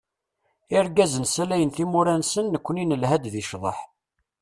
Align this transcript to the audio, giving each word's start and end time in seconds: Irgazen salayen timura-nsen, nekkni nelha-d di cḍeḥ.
Irgazen 0.77 1.25
salayen 1.33 1.71
timura-nsen, 1.75 2.45
nekkni 2.49 2.83
nelha-d 2.85 3.23
di 3.33 3.43
cḍeḥ. 3.49 3.77